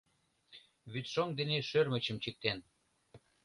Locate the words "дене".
1.39-1.57